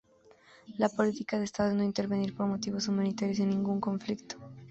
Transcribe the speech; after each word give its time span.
La 0.79 0.89
política 0.89 1.37
de 1.37 1.43
estado 1.43 1.69
es 1.69 1.75
no 1.75 1.83
intervenir 1.83 2.33
por 2.35 2.47
motivos 2.47 2.87
humanitarios 2.87 3.37
en 3.39 3.49
ningún 3.51 3.79
conflicto. 3.79 4.35